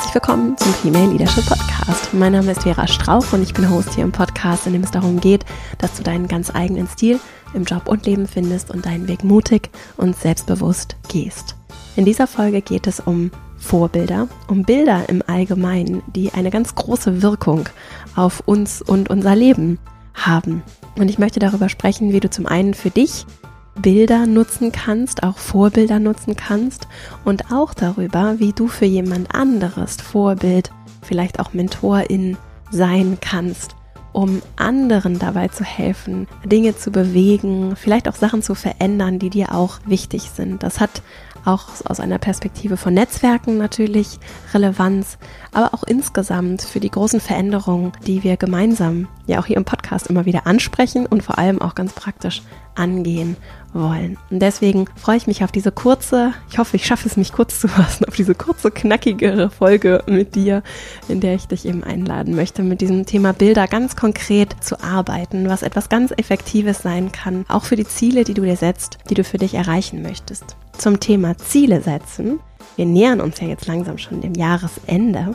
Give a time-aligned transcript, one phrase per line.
[0.00, 2.14] Herzlich willkommen zum Female Leadership Podcast.
[2.14, 4.90] Mein Name ist Vera Strauch und ich bin Host hier im Podcast, in dem es
[4.90, 5.44] darum geht,
[5.76, 7.20] dass du deinen ganz eigenen Stil
[7.52, 9.68] im Job und Leben findest und deinen Weg mutig
[9.98, 11.54] und selbstbewusst gehst.
[11.96, 17.20] In dieser Folge geht es um Vorbilder, um Bilder im Allgemeinen, die eine ganz große
[17.20, 17.68] Wirkung
[18.16, 19.78] auf uns und unser Leben
[20.14, 20.62] haben.
[20.96, 23.26] Und ich möchte darüber sprechen, wie du zum einen für dich
[23.80, 26.86] Bilder nutzen kannst, auch Vorbilder nutzen kannst
[27.24, 30.70] und auch darüber, wie du für jemand anderes Vorbild,
[31.02, 32.36] vielleicht auch Mentorin
[32.70, 33.74] sein kannst,
[34.12, 39.54] um anderen dabei zu helfen, Dinge zu bewegen, vielleicht auch Sachen zu verändern, die dir
[39.54, 40.62] auch wichtig sind.
[40.62, 41.02] Das hat
[41.44, 44.18] auch aus einer Perspektive von Netzwerken natürlich
[44.52, 45.18] Relevanz,
[45.52, 50.08] aber auch insgesamt für die großen Veränderungen, die wir gemeinsam ja auch hier im Podcast
[50.08, 52.42] immer wieder ansprechen und vor allem auch ganz praktisch
[52.74, 53.36] angehen
[53.72, 54.16] wollen.
[54.30, 57.60] Und deswegen freue ich mich auf diese kurze, ich hoffe, ich schaffe es mich kurz
[57.60, 60.62] zu fassen, auf diese kurze, knackigere Folge mit dir,
[61.08, 65.48] in der ich dich eben einladen möchte, mit diesem Thema Bilder ganz konkret zu arbeiten,
[65.48, 69.14] was etwas ganz Effektives sein kann, auch für die Ziele, die du dir setzt, die
[69.14, 70.56] du für dich erreichen möchtest.
[70.80, 72.40] Zum Thema Ziele setzen,
[72.76, 75.34] wir nähern uns ja jetzt langsam schon dem Jahresende,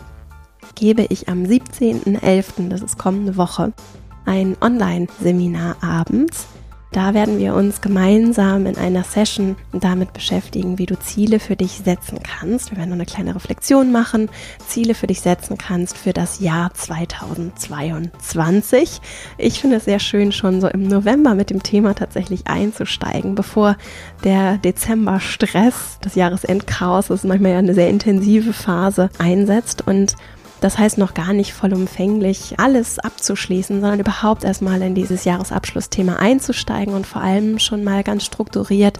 [0.73, 3.71] gebe ich am 17.11., das ist kommende Woche,
[4.25, 6.47] ein Online-Seminar abends
[6.95, 11.81] da werden wir uns gemeinsam in einer Session damit beschäftigen, wie du Ziele für dich
[11.83, 12.71] setzen kannst.
[12.71, 14.29] Wir werden noch eine kleine Reflexion machen,
[14.65, 19.01] Ziele für dich setzen kannst für das Jahr 2022.
[19.37, 23.75] Ich finde es sehr schön, schon so im November mit dem Thema tatsächlich einzusteigen, bevor
[24.23, 30.15] der Dezember-Stress, das Jahresendchaos, das ist manchmal ja eine sehr intensive Phase, einsetzt und
[30.65, 36.95] das heißt noch gar nicht vollumfänglich alles abzuschließen, sondern überhaupt erstmal in dieses Jahresabschlussthema einzusteigen
[36.95, 38.99] und vor allem schon mal ganz strukturiert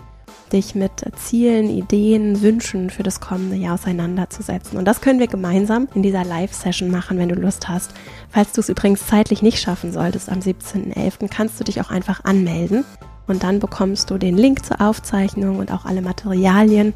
[0.54, 4.78] dich mit Zielen, Ideen, Wünschen für das kommende Jahr auseinanderzusetzen.
[4.78, 7.90] Und das können wir gemeinsam in dieser Live-Session machen, wenn du Lust hast.
[8.30, 11.30] Falls du es übrigens zeitlich nicht schaffen solltest, am 17.11.
[11.30, 12.86] kannst du dich auch einfach anmelden
[13.26, 16.94] und dann bekommst du den Link zur Aufzeichnung und auch alle Materialien,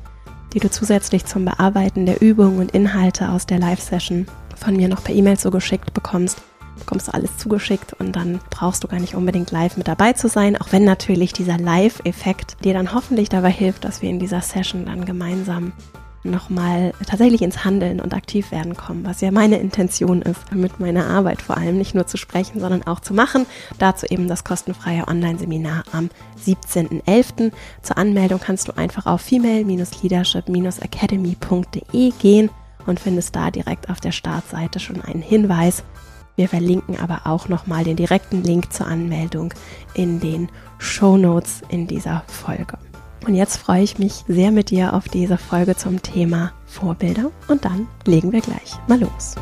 [0.53, 4.27] die du zusätzlich zum Bearbeiten der Übungen und Inhalte aus der Live-Session
[4.59, 6.41] von mir noch per E-Mail zugeschickt bekommst,
[6.77, 10.27] bekommst du alles zugeschickt und dann brauchst du gar nicht unbedingt live mit dabei zu
[10.27, 14.41] sein, auch wenn natürlich dieser Live-Effekt dir dann hoffentlich dabei hilft, dass wir in dieser
[14.41, 15.73] Session dann gemeinsam
[16.23, 21.07] nochmal tatsächlich ins Handeln und aktiv werden kommen, was ja meine Intention ist, mit meiner
[21.07, 23.45] Arbeit vor allem nicht nur zu sprechen, sondern auch zu machen.
[23.77, 26.09] Dazu eben das kostenfreie Online-Seminar am
[26.45, 27.53] 17.11.
[27.81, 32.49] Zur Anmeldung kannst du einfach auf female-leadership-academy.de gehen
[32.89, 35.83] und findest da direkt auf der Startseite schon einen Hinweis.
[36.35, 39.53] Wir verlinken aber auch nochmal den direkten Link zur Anmeldung
[39.93, 42.77] in den Show Notes in dieser Folge.
[43.27, 47.65] Und jetzt freue ich mich sehr mit dir auf diese Folge zum Thema Vorbilder und
[47.65, 49.35] dann legen wir gleich mal los.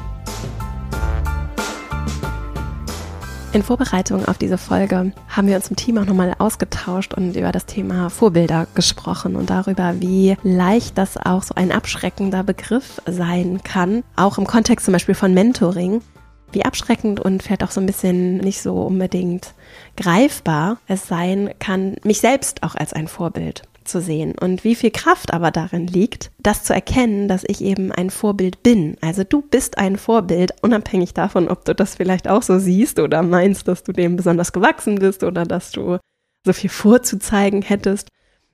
[3.57, 7.51] In Vorbereitung auf diese Folge haben wir uns im Team auch nochmal ausgetauscht und über
[7.51, 13.61] das Thema Vorbilder gesprochen und darüber, wie leicht das auch so ein abschreckender Begriff sein
[13.63, 16.03] kann, auch im Kontext zum Beispiel von Mentoring,
[16.51, 19.55] wie abschreckend und vielleicht auch so ein bisschen nicht so unbedingt
[19.95, 24.91] greifbar es sein kann, mich selbst auch als ein Vorbild zu sehen und wie viel
[24.91, 28.97] Kraft aber darin liegt, das zu erkennen, dass ich eben ein Vorbild bin.
[29.01, 33.23] Also du bist ein Vorbild, unabhängig davon, ob du das vielleicht auch so siehst oder
[33.23, 35.97] meinst, dass du dem besonders gewachsen bist oder dass du
[36.45, 38.09] so viel vorzuzeigen hättest.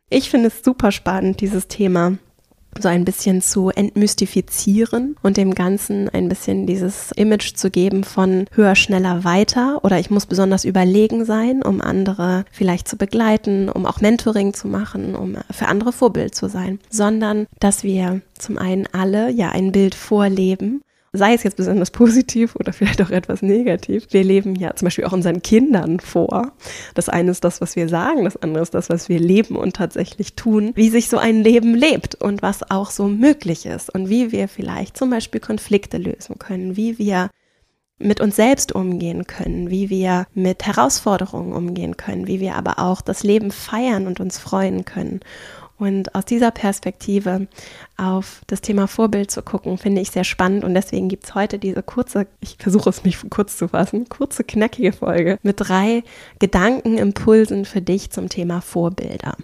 [0.10, 2.18] Ich finde es super spannend, dieses Thema
[2.80, 8.46] so ein bisschen zu entmystifizieren und dem Ganzen ein bisschen dieses Image zu geben von
[8.52, 9.80] höher, schneller, weiter.
[9.84, 14.68] Oder ich muss besonders überlegen sein, um andere vielleicht zu begleiten, um auch Mentoring zu
[14.68, 19.72] machen, um für andere Vorbild zu sein, sondern dass wir zum einen alle ja ein
[19.72, 20.82] Bild vorleben
[21.16, 24.08] sei es jetzt besonders positiv oder vielleicht auch etwas negativ.
[24.10, 26.54] Wir leben ja zum Beispiel auch unseren Kindern vor.
[26.96, 29.76] Das eine ist das, was wir sagen, das andere ist das, was wir leben und
[29.76, 34.10] tatsächlich tun, wie sich so ein Leben lebt und was auch so möglich ist und
[34.10, 37.30] wie wir vielleicht zum Beispiel Konflikte lösen können, wie wir
[38.00, 43.02] mit uns selbst umgehen können, wie wir mit Herausforderungen umgehen können, wie wir aber auch
[43.02, 45.22] das Leben feiern und uns freuen können.
[45.84, 47.48] Und aus dieser Perspektive
[47.98, 50.64] auf das Thema Vorbild zu gucken, finde ich sehr spannend.
[50.64, 54.46] Und deswegen gibt es heute diese kurze, ich versuche es mich kurz zu fassen, kurze,
[54.46, 56.04] knackige Folge mit drei
[56.40, 59.36] Gedankenimpulsen für dich zum Thema Vorbilder.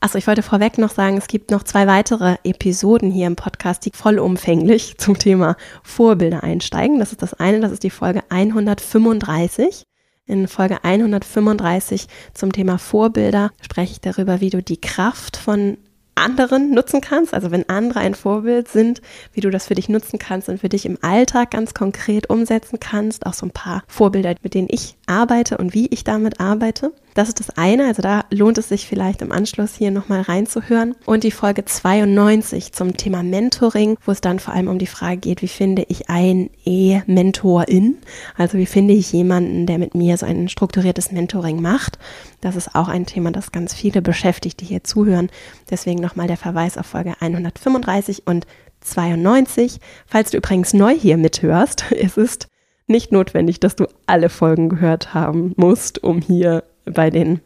[0.00, 3.84] Achso, ich wollte vorweg noch sagen, es gibt noch zwei weitere Episoden hier im Podcast,
[3.84, 6.98] die vollumfänglich zum Thema Vorbilder einsteigen.
[6.98, 9.84] Das ist das eine, das ist die Folge 135.
[10.26, 15.76] In Folge 135 zum Thema Vorbilder spreche ich darüber, wie du die Kraft von
[16.14, 19.02] anderen nutzen kannst, also wenn andere ein Vorbild sind,
[19.34, 22.80] wie du das für dich nutzen kannst und für dich im Alltag ganz konkret umsetzen
[22.80, 23.26] kannst.
[23.26, 26.92] Auch so ein paar Vorbilder, mit denen ich arbeite und wie ich damit arbeite.
[27.14, 30.96] Das ist das eine, also da lohnt es sich vielleicht im Anschluss hier nochmal reinzuhören.
[31.06, 35.18] Und die Folge 92 zum Thema Mentoring, wo es dann vor allem um die Frage
[35.18, 37.98] geht, wie finde ich ein E-Mentorin?
[38.36, 42.00] Also wie finde ich jemanden, der mit mir so ein strukturiertes Mentoring macht?
[42.40, 45.30] Das ist auch ein Thema, das ganz viele beschäftigt, die hier zuhören.
[45.70, 48.44] Deswegen nochmal der Verweis auf Folge 135 und
[48.80, 49.78] 92.
[50.06, 52.48] Falls du übrigens neu hier mithörst, es ist
[52.88, 57.40] nicht notwendig, dass du alle Folgen gehört haben musst, um hier bei den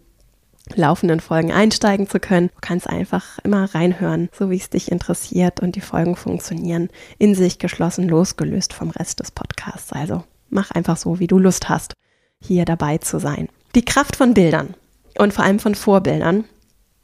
[0.75, 2.49] laufenden Folgen einsteigen zu können.
[2.49, 7.35] Du kannst einfach immer reinhören, so wie es dich interessiert und die Folgen funktionieren in
[7.35, 9.93] sich geschlossen, losgelöst vom Rest des Podcasts.
[9.93, 11.94] Also mach einfach so, wie du Lust hast,
[12.40, 13.49] hier dabei zu sein.
[13.75, 14.75] Die Kraft von Bildern
[15.19, 16.44] und vor allem von Vorbildern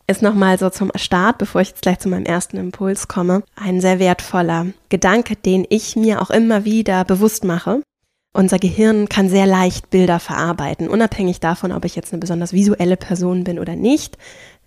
[0.07, 3.81] ist nochmal so zum Start, bevor ich jetzt gleich zu meinem ersten Impuls komme, ein
[3.81, 7.81] sehr wertvoller Gedanke, den ich mir auch immer wieder bewusst mache
[8.35, 12.97] unser Gehirn kann sehr leicht Bilder verarbeiten, unabhängig davon, ob ich jetzt eine besonders visuelle
[12.97, 14.19] Person bin oder nicht.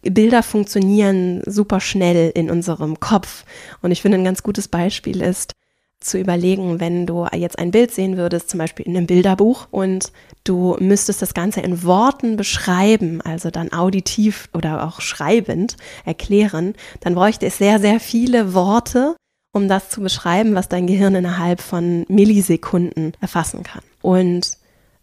[0.01, 3.43] Bilder funktionieren super schnell in unserem Kopf.
[3.81, 5.53] Und ich finde, ein ganz gutes Beispiel ist,
[5.99, 10.11] zu überlegen, wenn du jetzt ein Bild sehen würdest, zum Beispiel in einem Bilderbuch, und
[10.43, 15.75] du müsstest das Ganze in Worten beschreiben, also dann auditiv oder auch schreibend
[16.05, 19.15] erklären, dann bräuchte es sehr, sehr viele Worte,
[19.51, 23.81] um das zu beschreiben, was dein Gehirn innerhalb von Millisekunden erfassen kann.
[24.01, 24.57] Und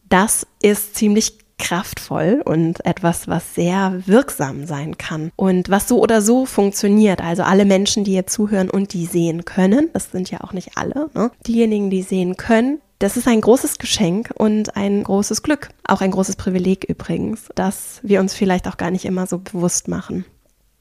[0.08, 6.20] das ist ziemlich kraftvoll und etwas, was sehr wirksam sein kann und was so oder
[6.20, 7.22] so funktioniert.
[7.22, 10.76] Also alle Menschen, die hier zuhören und die sehen können, das sind ja auch nicht
[10.76, 11.30] alle, ne?
[11.46, 16.10] diejenigen, die sehen können, das ist ein großes Geschenk und ein großes Glück, auch ein
[16.10, 20.24] großes Privileg übrigens, das wir uns vielleicht auch gar nicht immer so bewusst machen.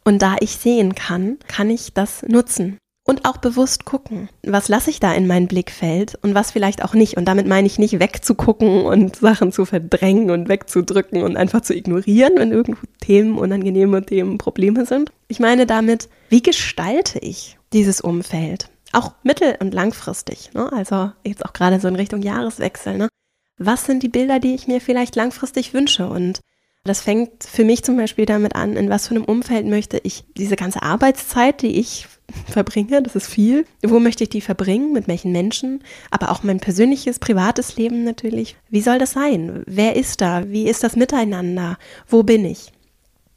[0.06, 2.77] Und da ich sehen kann, kann ich das nutzen.
[3.05, 6.94] Und auch bewusst gucken, was lasse ich da in mein Blickfeld und was vielleicht auch
[6.94, 7.17] nicht.
[7.17, 11.75] Und damit meine ich nicht wegzugucken und Sachen zu verdrängen und wegzudrücken und einfach zu
[11.75, 15.11] ignorieren, wenn irgendwo Themen, unangenehme Themen, Probleme sind.
[15.27, 18.69] Ich meine damit, wie gestalte ich dieses Umfeld?
[18.94, 20.51] Auch mittel- und langfristig.
[20.53, 20.71] Ne?
[20.71, 22.97] Also jetzt auch gerade so in Richtung Jahreswechsel.
[22.97, 23.09] Ne?
[23.57, 26.07] Was sind die Bilder, die ich mir vielleicht langfristig wünsche?
[26.07, 26.39] Und
[26.83, 30.25] das fängt für mich zum Beispiel damit an, in was für einem Umfeld möchte ich
[30.35, 32.07] diese ganze Arbeitszeit, die ich
[32.47, 33.65] verbringe, das ist viel.
[33.81, 34.91] Wo möchte ich die verbringen?
[34.91, 35.81] Mit welchen Menschen?
[36.12, 38.57] Aber auch mein persönliches, privates Leben natürlich.
[38.69, 39.63] Wie soll das sein?
[39.65, 40.50] Wer ist da?
[40.50, 41.77] Wie ist das Miteinander?
[42.07, 42.74] Wo bin ich?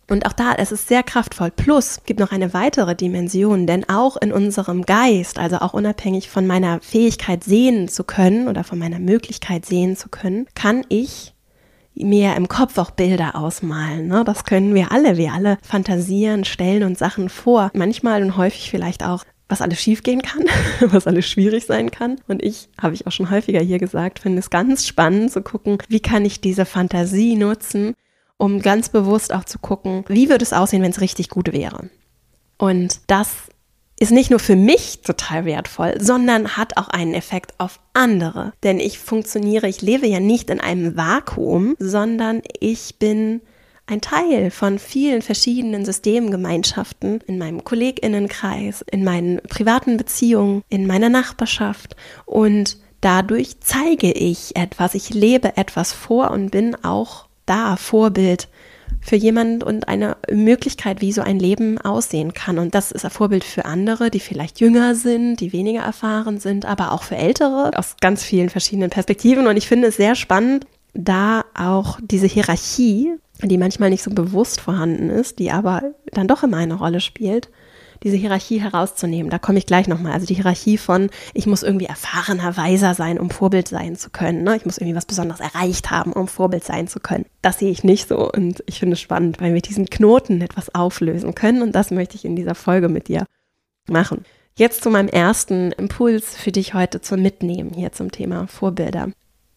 [0.09, 1.51] Und auch da, es ist sehr kraftvoll.
[1.51, 6.47] Plus gibt noch eine weitere Dimension, denn auch in unserem Geist, also auch unabhängig von
[6.47, 11.35] meiner Fähigkeit sehen zu können oder von meiner Möglichkeit sehen zu können, kann ich
[11.97, 14.07] mir im Kopf auch Bilder ausmalen.
[14.07, 14.25] Ne?
[14.25, 15.17] Das können wir alle.
[15.17, 17.71] Wir alle fantasieren, stellen uns Sachen vor.
[17.75, 20.45] Manchmal und häufig vielleicht auch, was alles schiefgehen kann,
[20.91, 22.17] was alles schwierig sein kann.
[22.29, 25.79] Und ich, habe ich auch schon häufiger hier gesagt, finde es ganz spannend zu gucken,
[25.89, 27.95] wie kann ich diese Fantasie nutzen,
[28.37, 31.89] um ganz bewusst auch zu gucken, wie würde es aussehen, wenn es richtig gut wäre.
[32.59, 33.29] Und das
[33.99, 38.53] ist nicht nur für mich total wertvoll, sondern hat auch einen Effekt auf andere.
[38.63, 43.41] Denn ich funktioniere, ich lebe ja nicht in einem Vakuum, sondern ich bin
[43.87, 51.09] ein Teil von vielen verschiedenen Systemgemeinschaften in meinem Kolleginnenkreis, in meinen privaten Beziehungen, in meiner
[51.09, 58.49] Nachbarschaft und dadurch zeige ich etwas, ich lebe etwas vor und bin auch da Vorbild
[59.01, 62.59] für jemand und eine Möglichkeit, wie so ein Leben aussehen kann.
[62.59, 66.65] Und das ist ein Vorbild für andere, die vielleicht jünger sind, die weniger erfahren sind,
[66.65, 69.47] aber auch für Ältere aus ganz vielen verschiedenen Perspektiven.
[69.47, 73.13] Und ich finde es sehr spannend, da auch diese Hierarchie,
[73.43, 77.51] die manchmal nicht so bewusst vorhanden ist, die aber dann doch immer eine Rolle spielt,
[78.03, 79.31] diese Hierarchie herauszunehmen.
[79.31, 80.13] Da komme ich gleich nochmal.
[80.13, 84.43] Also die Hierarchie von, ich muss irgendwie erfahrener, weiser sein, um Vorbild sein zu können.
[84.43, 84.57] Ne?
[84.57, 87.27] Ich muss irgendwie was Besonderes erreicht haben, um Vorbild sein zu können.
[87.43, 90.75] Das sehe ich nicht so und ich finde es spannend, weil wir diesen Knoten etwas
[90.75, 93.25] auflösen können und das möchte ich in dieser Folge mit dir
[93.89, 94.25] machen.
[94.59, 99.11] Jetzt zu meinem ersten Impuls für dich heute zum Mitnehmen hier zum Thema Vorbilder.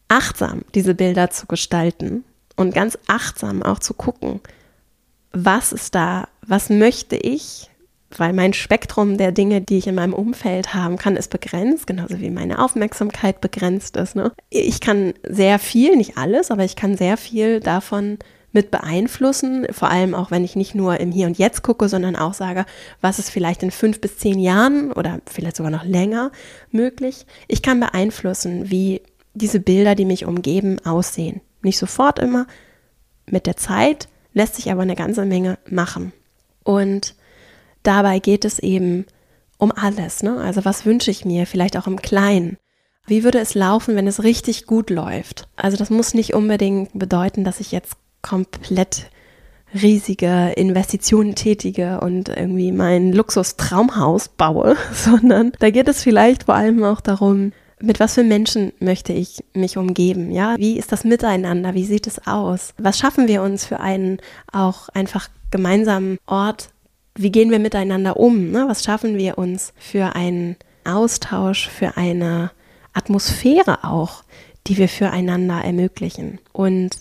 [0.09, 2.25] Achtsam diese Bilder zu gestalten
[2.57, 4.41] und ganz achtsam auch zu gucken,
[5.31, 7.69] was ist da, was möchte ich,
[8.17, 12.19] weil mein Spektrum der Dinge, die ich in meinem Umfeld haben kann, ist begrenzt, genauso
[12.19, 14.15] wie meine Aufmerksamkeit begrenzt ist.
[14.15, 14.31] Ne?
[14.49, 18.17] Ich kann sehr viel, nicht alles, aber ich kann sehr viel davon
[18.51, 22.15] mit beeinflussen, vor allem auch wenn ich nicht nur im Hier und Jetzt gucke, sondern
[22.15, 22.65] auch sage,
[22.99, 26.31] was ist vielleicht in fünf bis zehn Jahren oder vielleicht sogar noch länger
[26.71, 27.27] möglich.
[27.47, 29.01] Ich kann beeinflussen, wie
[29.35, 31.41] diese Bilder, die mich umgeben, aussehen.
[31.61, 32.47] Nicht sofort immer,
[33.27, 36.11] mit der Zeit lässt sich aber eine ganze Menge machen.
[36.63, 37.13] Und
[37.89, 39.05] dabei geht es eben
[39.57, 40.21] um alles.
[40.23, 40.37] Ne?
[40.37, 42.57] Also was wünsche ich mir, vielleicht auch im Kleinen.
[43.07, 45.47] Wie würde es laufen, wenn es richtig gut läuft?
[45.55, 49.09] Also das muss nicht unbedingt bedeuten, dass ich jetzt komplett
[49.73, 56.83] riesige Investitionen tätige und irgendwie mein Luxustraumhaus baue, sondern da geht es vielleicht vor allem
[56.83, 60.31] auch darum, mit was für Menschen möchte ich mich umgeben?
[60.31, 61.73] Ja, wie ist das Miteinander?
[61.73, 62.73] Wie sieht es aus?
[62.77, 64.19] Was schaffen wir uns für einen
[64.51, 66.69] auch einfach gemeinsamen Ort?
[67.21, 68.49] Wie gehen wir miteinander um?
[68.49, 68.65] Ne?
[68.69, 72.51] Was schaffen wir uns für einen Austausch, für eine
[72.93, 74.23] Atmosphäre auch,
[74.67, 76.39] die wir füreinander ermöglichen?
[76.53, 76.99] Und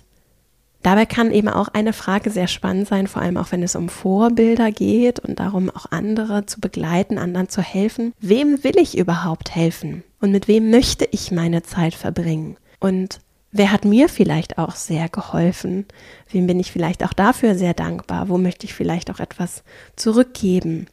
[0.82, 3.88] Dabei kann eben auch eine Frage sehr spannend sein, vor allem auch wenn es um
[3.88, 8.14] Vorbilder geht und darum, auch andere zu begleiten, anderen zu helfen.
[8.20, 10.04] Wem will ich überhaupt helfen?
[10.20, 12.56] Und mit wem möchte ich meine Zeit verbringen?
[12.78, 13.18] Und
[13.52, 15.87] wer hat mir vielleicht auch sehr geholfen?
[16.31, 18.28] Wem bin ich vielleicht auch dafür sehr dankbar?
[18.28, 19.62] Wo möchte ich vielleicht auch etwas
[19.97, 20.87] zurückgeben?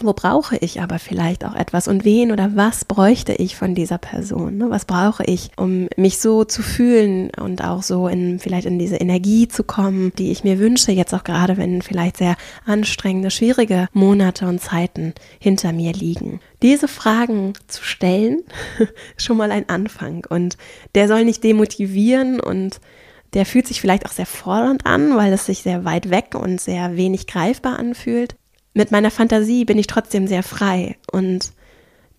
[0.00, 3.98] Wo brauche ich aber vielleicht auch etwas und wen oder was bräuchte ich von dieser
[3.98, 4.56] Person?
[4.56, 4.70] Ne?
[4.70, 8.96] Was brauche ich, um mich so zu fühlen und auch so in vielleicht in diese
[8.96, 13.88] Energie zu kommen, die ich mir wünsche, jetzt auch gerade wenn vielleicht sehr anstrengende, schwierige
[13.92, 16.38] Monate und Zeiten hinter mir liegen.
[16.62, 18.44] Diese Fragen zu stellen,
[19.16, 20.56] schon mal ein Anfang und
[20.94, 22.80] der soll nicht demotivieren und
[23.34, 26.60] der fühlt sich vielleicht auch sehr fordernd an, weil es sich sehr weit weg und
[26.60, 28.36] sehr wenig greifbar anfühlt
[28.74, 31.52] mit meiner Fantasie bin ich trotzdem sehr frei und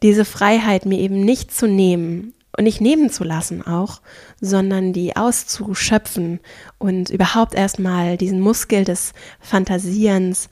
[0.01, 4.01] diese Freiheit mir eben nicht zu nehmen und nicht nehmen zu lassen auch,
[4.41, 6.39] sondern die auszuschöpfen
[6.77, 10.49] und überhaupt erstmal diesen Muskel des Fantasierens,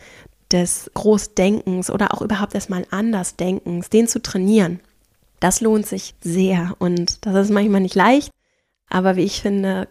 [0.51, 4.79] des Großdenkens oder auch überhaupt erstmal Andersdenkens, den zu trainieren.
[5.39, 8.31] Das lohnt sich sehr und das ist manchmal nicht leicht,
[8.89, 9.87] aber wie ich finde,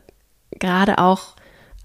[0.59, 1.36] gerade auch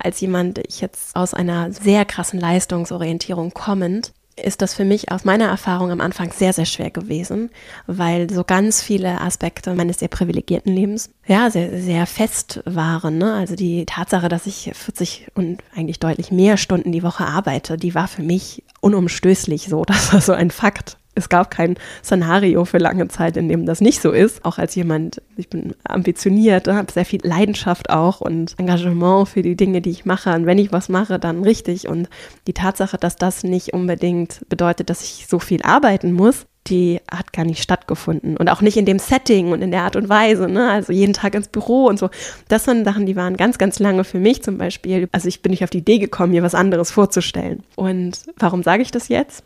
[0.03, 5.25] als jemand, ich jetzt aus einer sehr krassen Leistungsorientierung kommend, ist das für mich aus
[5.25, 7.49] meiner Erfahrung am Anfang sehr, sehr schwer gewesen,
[7.87, 13.17] weil so ganz viele Aspekte meines sehr privilegierten Lebens ja sehr, sehr fest waren.
[13.17, 13.33] Ne?
[13.33, 17.93] Also die Tatsache, dass ich 40 und eigentlich deutlich mehr Stunden die Woche arbeite, die
[17.93, 19.83] war für mich unumstößlich so.
[19.85, 23.81] Das war so ein Fakt es gab kein Szenario für lange Zeit, in dem das
[23.81, 24.45] nicht so ist.
[24.45, 29.55] Auch als jemand, ich bin ambitioniert, habe sehr viel Leidenschaft auch und Engagement für die
[29.55, 30.33] Dinge, die ich mache.
[30.33, 31.87] Und wenn ich was mache, dann richtig.
[31.87, 32.07] Und
[32.47, 37.33] die Tatsache, dass das nicht unbedingt bedeutet, dass ich so viel arbeiten muss, die hat
[37.33, 38.37] gar nicht stattgefunden.
[38.37, 40.47] Und auch nicht in dem Setting und in der Art und Weise.
[40.47, 40.69] Ne?
[40.69, 42.09] Also jeden Tag ins Büro und so.
[42.47, 45.09] Das sind Sachen, die waren ganz, ganz lange für mich zum Beispiel.
[45.11, 47.63] Also ich bin nicht auf die Idee gekommen, mir was anderes vorzustellen.
[47.75, 49.43] Und warum sage ich das jetzt?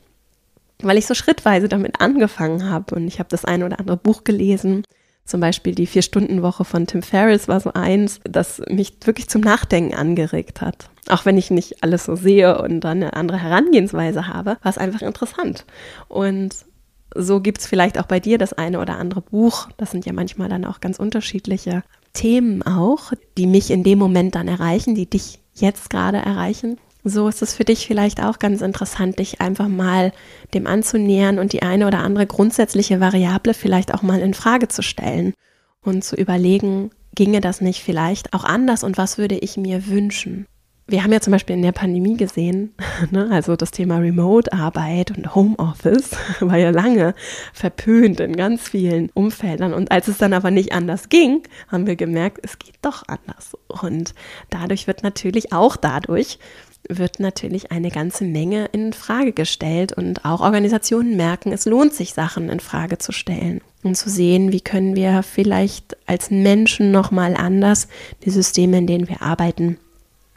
[0.82, 4.24] Weil ich so schrittweise damit angefangen habe und ich habe das eine oder andere Buch
[4.24, 4.84] gelesen.
[5.25, 9.96] Zum Beispiel die Vier-Stunden-Woche von Tim Ferriss war so eins, das mich wirklich zum Nachdenken
[9.96, 10.89] angeregt hat.
[11.10, 14.77] Auch wenn ich nicht alles so sehe und dann eine andere Herangehensweise habe, war es
[14.77, 15.65] einfach interessant.
[16.08, 16.53] Und
[17.15, 19.70] so gibt es vielleicht auch bei dir das eine oder andere Buch.
[19.77, 24.36] Das sind ja manchmal dann auch ganz unterschiedliche Themen auch, die mich in dem Moment
[24.36, 26.77] dann erreichen, die dich jetzt gerade erreichen.
[27.07, 30.12] So ist es für dich vielleicht auch ganz interessant, dich einfach mal
[30.55, 34.81] dem anzunähern und die eine oder andere grundsätzliche Variable vielleicht auch mal in Frage zu
[34.81, 35.35] stellen
[35.83, 40.47] und zu überlegen, ginge das nicht vielleicht auch anders und was würde ich mir wünschen?
[40.88, 42.74] Wir haben ja zum Beispiel in der Pandemie gesehen,
[43.12, 47.13] ne, also das Thema Remote-Arbeit und Homeoffice war ja lange
[47.53, 49.74] verpönt in ganz vielen Umfeldern.
[49.74, 53.55] Und als es dann aber nicht anders ging, haben wir gemerkt, es geht doch anders.
[53.67, 54.15] Und
[54.50, 56.39] dadurch wird natürlich auch dadurch
[56.89, 62.13] wird natürlich eine ganze Menge in Frage gestellt und auch Organisationen merken, es lohnt sich
[62.13, 67.12] Sachen in Frage zu stellen und zu sehen, wie können wir vielleicht als Menschen noch
[67.12, 67.88] mal anders
[68.24, 69.77] die Systeme, in denen wir arbeiten,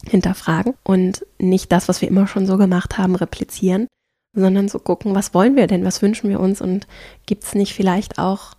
[0.07, 3.89] hinterfragen und nicht das, was wir immer schon so gemacht haben, replizieren,
[4.35, 6.87] sondern so gucken, was wollen wir denn, was wünschen wir uns und
[7.27, 8.55] gibt es nicht vielleicht auch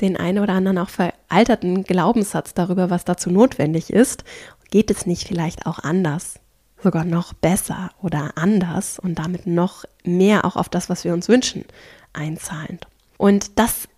[0.00, 4.24] den einen oder anderen auch veralterten Glaubenssatz darüber, was dazu notwendig ist,
[4.70, 6.40] geht es nicht vielleicht auch anders?
[6.82, 11.28] Sogar noch besser oder anders und damit noch mehr auch auf das, was wir uns
[11.28, 11.64] wünschen,
[12.12, 12.78] einzahlen.
[13.16, 13.88] Und das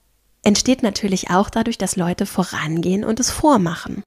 [0.43, 4.03] entsteht natürlich auch dadurch, dass Leute vorangehen und es vormachen.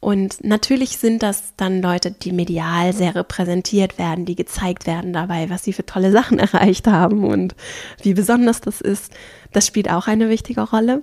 [0.00, 5.50] Und natürlich sind das dann Leute, die medial sehr repräsentiert werden, die gezeigt werden dabei,
[5.50, 7.54] was sie für tolle Sachen erreicht haben und
[8.02, 9.12] wie besonders das ist.
[9.52, 11.02] Das spielt auch eine wichtige Rolle.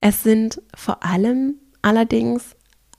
[0.00, 2.54] Es sind vor allem allerdings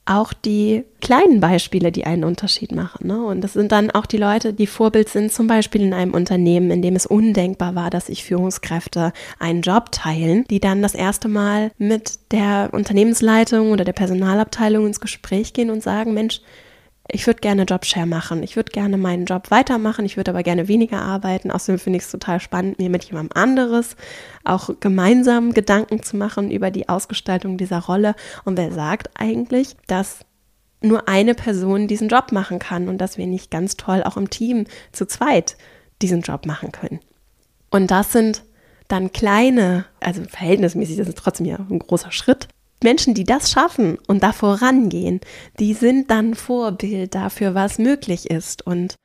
[0.06, 3.08] auch die kleinen Beispiele, die einen Unterschied machen.
[3.08, 3.24] Ne?
[3.24, 6.70] Und das sind dann auch die Leute, die Vorbild sind, zum Beispiel in einem Unternehmen,
[6.70, 11.28] in dem es undenkbar war, dass sich Führungskräfte einen Job teilen, die dann das erste
[11.28, 16.40] Mal mit der Unternehmensleitung oder der Personalabteilung ins Gespräch gehen und sagen, Mensch,
[17.08, 20.68] ich würde gerne Jobshare machen, ich würde gerne meinen Job weitermachen, ich würde aber gerne
[20.68, 21.50] weniger arbeiten.
[21.50, 23.96] Außerdem finde ich es total spannend, mir mit jemandem anderes
[24.44, 28.14] auch gemeinsam Gedanken zu machen über die Ausgestaltung dieser Rolle.
[28.44, 30.20] Und wer sagt eigentlich, dass
[30.82, 34.30] nur eine Person diesen Job machen kann und dass wir nicht ganz toll auch im
[34.30, 35.56] Team zu zweit
[36.02, 37.00] diesen Job machen können?
[37.70, 38.42] Und das sind
[38.88, 42.48] dann kleine, also verhältnismäßig, das ist trotzdem ja ein großer Schritt,
[42.82, 45.20] Menschen, die das schaffen und da vorangehen,
[45.58, 48.66] die sind dann Vorbild dafür, was möglich ist.
[48.66, 48.96] Und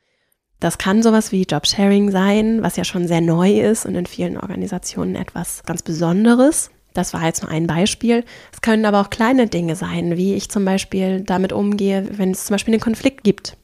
[0.60, 4.38] das kann sowas wie Jobsharing sein, was ja schon sehr neu ist und in vielen
[4.38, 6.70] Organisationen etwas ganz Besonderes.
[6.94, 8.26] Das war jetzt nur ein Beispiel.
[8.52, 12.46] Es können aber auch kleine Dinge sein, wie ich zum Beispiel damit umgehe, wenn es
[12.46, 13.58] zum Beispiel einen Konflikt gibt.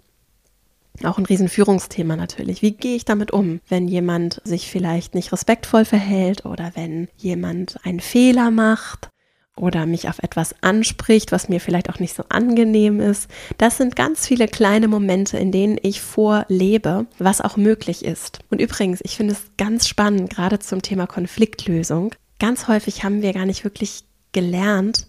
[1.03, 2.61] Auch ein Riesenführungsthema natürlich.
[2.61, 7.77] Wie gehe ich damit um, wenn jemand sich vielleicht nicht respektvoll verhält oder wenn jemand
[7.85, 9.09] einen Fehler macht?
[9.57, 13.29] Oder mich auf etwas anspricht, was mir vielleicht auch nicht so angenehm ist.
[13.57, 18.39] Das sind ganz viele kleine Momente, in denen ich vorlebe, was auch möglich ist.
[18.49, 22.13] Und übrigens, ich finde es ganz spannend, gerade zum Thema Konfliktlösung.
[22.39, 25.07] Ganz häufig haben wir gar nicht wirklich gelernt,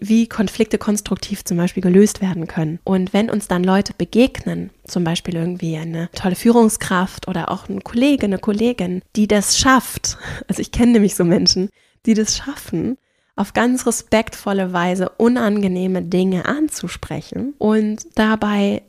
[0.00, 2.80] wie Konflikte konstruktiv zum Beispiel gelöst werden können.
[2.84, 7.84] Und wenn uns dann Leute begegnen, zum Beispiel irgendwie eine tolle Führungskraft oder auch ein
[7.84, 10.16] Kollege, eine Kollegin, die das schafft,
[10.48, 11.68] also ich kenne nämlich so Menschen,
[12.06, 12.96] die das schaffen,
[13.36, 18.82] auf ganz respektvolle Weise unangenehme Dinge anzusprechen und dabei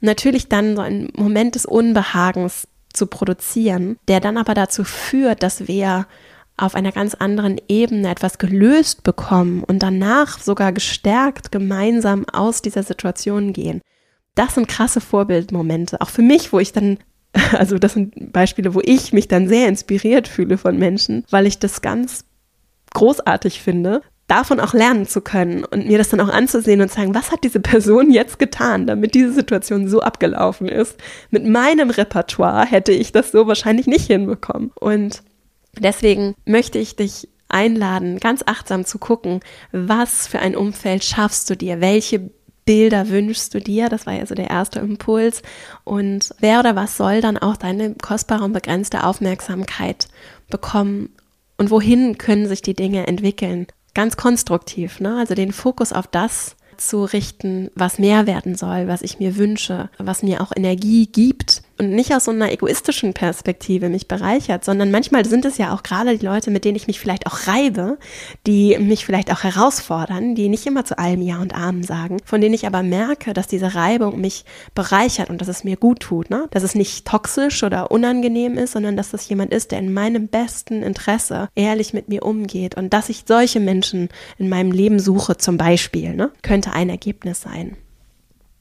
[0.00, 5.66] natürlich dann so einen Moment des Unbehagens zu produzieren, der dann aber dazu führt, dass
[5.66, 6.06] wir
[6.56, 12.82] auf einer ganz anderen Ebene etwas gelöst bekommen und danach sogar gestärkt gemeinsam aus dieser
[12.82, 13.80] Situation gehen.
[14.34, 16.98] Das sind krasse Vorbildmomente, auch für mich, wo ich dann,
[17.52, 21.58] also das sind Beispiele, wo ich mich dann sehr inspiriert fühle von Menschen, weil ich
[21.58, 22.24] das ganz
[22.94, 26.96] großartig finde, davon auch lernen zu können und mir das dann auch anzusehen und zu
[26.96, 30.96] sagen, was hat diese Person jetzt getan, damit diese Situation so abgelaufen ist.
[31.30, 34.70] Mit meinem Repertoire hätte ich das so wahrscheinlich nicht hinbekommen.
[34.74, 35.22] Und
[35.78, 41.56] deswegen möchte ich dich einladen, ganz achtsam zu gucken, was für ein Umfeld schaffst du
[41.56, 42.30] dir, welche
[42.64, 43.88] Bilder wünschst du dir?
[43.88, 45.42] Das war ja so der erste Impuls.
[45.84, 50.08] Und wer oder was soll dann auch deine kostbare und begrenzte Aufmerksamkeit
[50.48, 51.10] bekommen
[51.62, 53.68] und wohin können sich die Dinge entwickeln.
[53.94, 55.18] Ganz konstruktiv, ne?
[55.18, 59.88] Also den Fokus auf das zu richten, was mehr werden soll, was ich mir wünsche,
[59.96, 64.90] was mir auch Energie gibt und nicht aus so einer egoistischen Perspektive mich bereichert, sondern
[64.90, 67.98] manchmal sind es ja auch gerade die Leute, mit denen ich mich vielleicht auch reibe,
[68.46, 72.40] die mich vielleicht auch herausfordern, die nicht immer zu allem Ja und Amen sagen, von
[72.40, 76.30] denen ich aber merke, dass diese Reibung mich bereichert und dass es mir gut tut,
[76.30, 76.46] ne?
[76.50, 80.28] dass es nicht toxisch oder unangenehm ist, sondern dass das jemand ist, der in meinem
[80.28, 85.36] besten Interesse ehrlich mit mir umgeht und dass ich solche Menschen in meinem Leben suche
[85.36, 86.30] zum Beispiel, ne?
[86.42, 87.76] könnte ein Ergebnis sein.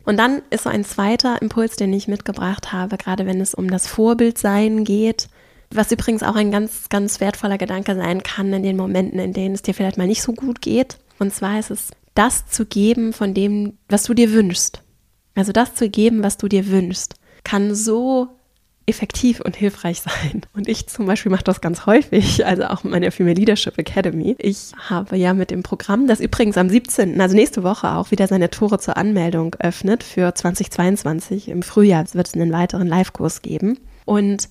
[0.03, 3.69] Und dann ist so ein zweiter Impuls, den ich mitgebracht habe, gerade wenn es um
[3.69, 5.29] das Vorbildsein geht,
[5.73, 9.55] was übrigens auch ein ganz, ganz wertvoller Gedanke sein kann in den Momenten, in denen
[9.55, 10.97] es dir vielleicht mal nicht so gut geht.
[11.19, 14.81] Und zwar ist es, das zu geben von dem, was du dir wünschst.
[15.35, 18.27] Also das zu geben, was du dir wünschst, kann so
[18.85, 20.41] effektiv und hilfreich sein.
[20.53, 24.35] Und ich zum Beispiel mache das ganz häufig, also auch mit meiner Female Leadership Academy.
[24.39, 28.27] Ich habe ja mit dem Programm, das übrigens am 17., also nächste Woche auch wieder
[28.27, 31.49] seine Tore zur Anmeldung öffnet für 2022.
[31.49, 33.79] Im Frühjahr wird es einen weiteren Live-Kurs geben.
[34.05, 34.49] Und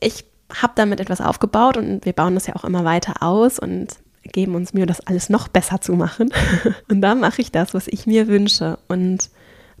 [0.00, 3.88] ich habe damit etwas aufgebaut und wir bauen das ja auch immer weiter aus und
[4.24, 6.32] geben uns Mühe, das alles noch besser zu machen.
[6.88, 8.78] Und da mache ich das, was ich mir wünsche.
[8.86, 9.30] Und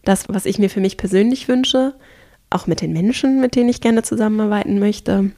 [0.04, 1.94] das, was ich mir für mich persönlich wünsche,
[2.50, 5.30] auch mit den Menschen, mit denen ich gerne zusammenarbeiten möchte,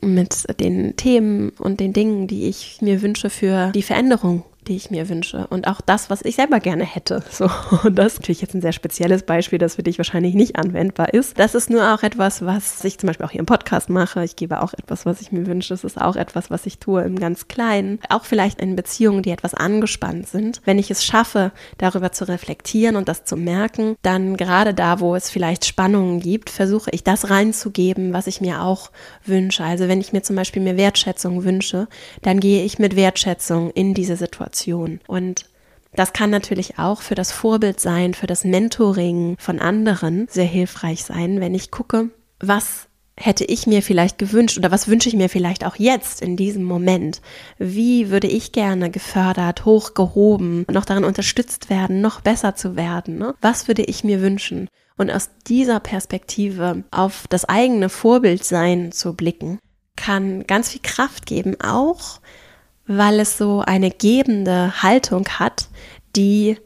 [0.00, 4.90] mit den Themen und den Dingen, die ich mir wünsche für die Veränderung die ich
[4.90, 7.22] mir wünsche und auch das, was ich selber gerne hätte.
[7.40, 7.48] So,
[7.84, 11.14] und das ist natürlich jetzt ein sehr spezielles Beispiel, das für dich wahrscheinlich nicht anwendbar
[11.14, 11.38] ist.
[11.38, 14.22] Das ist nur auch etwas, was ich zum Beispiel auch hier im Podcast mache.
[14.24, 15.70] Ich gebe auch etwas, was ich mir wünsche.
[15.70, 17.98] Das ist auch etwas, was ich tue im ganz Kleinen.
[18.10, 20.60] Auch vielleicht in Beziehungen, die etwas angespannt sind.
[20.66, 25.14] Wenn ich es schaffe, darüber zu reflektieren und das zu merken, dann gerade da, wo
[25.14, 28.90] es vielleicht Spannungen gibt, versuche ich das reinzugeben, was ich mir auch
[29.24, 29.64] wünsche.
[29.64, 31.88] Also wenn ich mir zum Beispiel mehr Wertschätzung wünsche,
[32.20, 34.59] dann gehe ich mit Wertschätzung in diese Situation.
[34.60, 35.00] Situation.
[35.06, 35.46] Und
[35.94, 41.04] das kann natürlich auch für das Vorbild sein, für das Mentoring von anderen sehr hilfreich
[41.04, 45.28] sein, wenn ich gucke, was hätte ich mir vielleicht gewünscht oder was wünsche ich mir
[45.28, 47.20] vielleicht auch jetzt in diesem Moment?
[47.58, 53.18] Wie würde ich gerne gefördert, hochgehoben, noch darin unterstützt werden, noch besser zu werden?
[53.18, 53.34] Ne?
[53.42, 54.68] Was würde ich mir wünschen?
[54.96, 59.58] Und aus dieser Perspektive auf das eigene Vorbildsein zu blicken,
[59.96, 62.20] kann ganz viel Kraft geben, auch
[62.90, 65.68] weil es so eine gebende Haltung hat,
[66.16, 66.56] die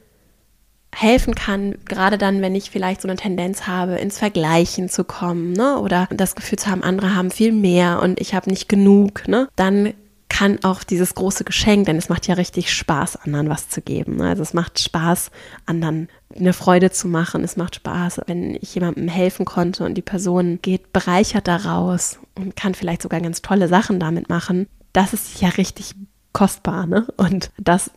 [0.94, 5.52] helfen kann, gerade dann, wenn ich vielleicht so eine Tendenz habe, ins Vergleichen zu kommen,
[5.52, 5.78] ne?
[5.78, 9.48] Oder das Gefühl zu haben, andere haben viel mehr und ich habe nicht genug, ne?
[9.56, 9.92] Dann
[10.30, 14.16] kann auch dieses große Geschenk, denn es macht ja richtig Spaß, anderen was zu geben.
[14.16, 14.30] Ne?
[14.30, 15.30] Also es macht Spaß,
[15.64, 17.44] anderen eine Freude zu machen.
[17.44, 22.56] Es macht Spaß, wenn ich jemandem helfen konnte und die Person geht bereichert daraus und
[22.56, 24.66] kann vielleicht sogar ganz tolle Sachen damit machen.
[24.92, 25.94] Das ist ja richtig
[26.34, 27.06] kostbar, ne?
[27.16, 27.90] Und das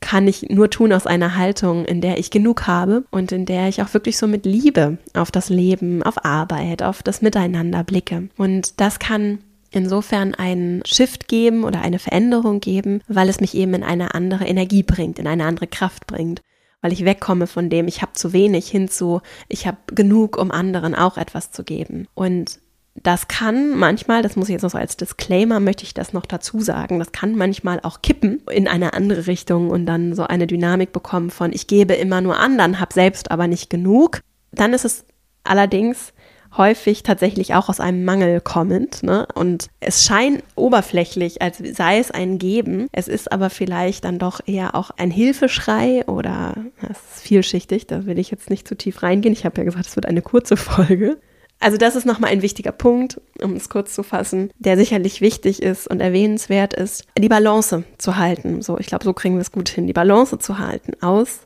[0.00, 3.68] kann ich nur tun aus einer Haltung, in der ich genug habe und in der
[3.68, 8.28] ich auch wirklich so mit Liebe auf das Leben, auf Arbeit, auf das Miteinander blicke.
[8.38, 13.74] Und das kann insofern einen Shift geben oder eine Veränderung geben, weil es mich eben
[13.74, 16.40] in eine andere Energie bringt, in eine andere Kraft bringt,
[16.80, 20.50] weil ich wegkomme von dem, ich habe zu wenig hin zu, ich habe genug, um
[20.50, 22.08] anderen auch etwas zu geben.
[22.14, 22.58] Und
[22.94, 26.26] das kann manchmal, das muss ich jetzt noch so als Disclaimer, möchte ich das noch
[26.26, 30.46] dazu sagen, das kann manchmal auch kippen in eine andere Richtung und dann so eine
[30.46, 34.20] Dynamik bekommen von, ich gebe immer nur anderen, habe selbst aber nicht genug.
[34.52, 35.04] Dann ist es
[35.44, 36.12] allerdings
[36.56, 39.02] häufig tatsächlich auch aus einem Mangel kommend.
[39.02, 39.26] Ne?
[39.34, 42.88] Und es scheint oberflächlich, als sei es ein Geben.
[42.92, 48.06] Es ist aber vielleicht dann doch eher auch ein Hilfeschrei oder das ist vielschichtig, da
[48.06, 49.32] will ich jetzt nicht zu tief reingehen.
[49.32, 51.18] Ich habe ja gesagt, es wird eine kurze Folge.
[51.60, 55.62] Also das ist nochmal ein wichtiger Punkt, um es kurz zu fassen, der sicherlich wichtig
[55.62, 58.62] ist und erwähnenswert ist, die Balance zu halten.
[58.62, 61.40] So, ich glaube, so kriegen wir es gut hin, die Balance zu halten aus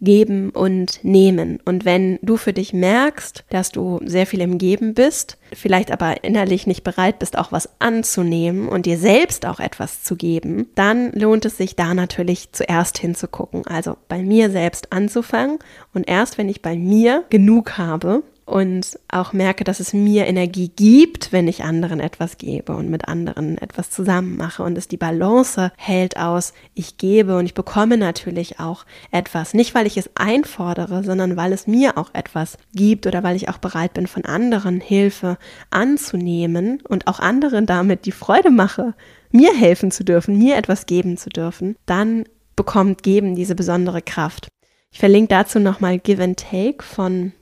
[0.00, 1.60] Geben und Nehmen.
[1.64, 6.24] Und wenn du für dich merkst, dass du sehr viel im Geben bist, vielleicht aber
[6.24, 11.12] innerlich nicht bereit bist, auch was anzunehmen und dir selbst auch etwas zu geben, dann
[11.12, 13.66] lohnt es sich da natürlich zuerst hinzugucken.
[13.66, 15.60] Also bei mir selbst anzufangen
[15.94, 20.70] und erst wenn ich bei mir genug habe, und auch merke, dass es mir Energie
[20.74, 24.96] gibt, wenn ich anderen etwas gebe und mit anderen etwas zusammen mache und es die
[24.96, 30.10] Balance hält aus, ich gebe und ich bekomme natürlich auch etwas, nicht weil ich es
[30.14, 34.24] einfordere, sondern weil es mir auch etwas gibt oder weil ich auch bereit bin, von
[34.24, 35.38] anderen Hilfe
[35.70, 38.94] anzunehmen und auch anderen damit die Freude mache,
[39.30, 42.24] mir helfen zu dürfen, mir etwas geben zu dürfen, dann
[42.56, 44.48] bekommt Geben diese besondere Kraft.
[44.92, 47.32] Ich verlinke dazu nochmal Give and Take von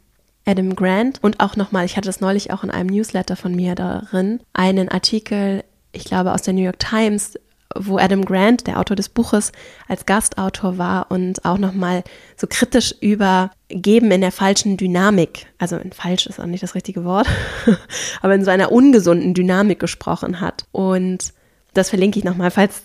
[0.44, 3.74] Adam Grant und auch nochmal, ich hatte das neulich auch in einem Newsletter von mir
[3.74, 7.38] darin, einen Artikel, ich glaube aus der New York Times,
[7.74, 9.52] wo Adam Grant, der Autor des Buches,
[9.88, 12.04] als Gastautor war und auch nochmal
[12.36, 16.74] so kritisch über Geben in der falschen Dynamik, also in falsch ist auch nicht das
[16.74, 17.28] richtige Wort,
[18.22, 20.66] aber in so einer ungesunden Dynamik gesprochen hat.
[20.72, 21.32] Und
[21.72, 22.82] das verlinke ich nochmal, falls